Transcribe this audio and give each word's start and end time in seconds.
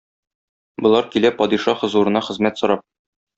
Болар 0.85 1.07
килә 1.15 1.31
падиша 1.41 1.75
хозурына 1.83 2.23
хезмәт 2.29 2.63
сорап. 2.63 2.85